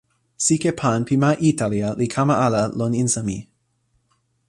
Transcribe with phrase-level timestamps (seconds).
[0.45, 3.37] sike pan pi ma Italia li kama ala lon insa mi.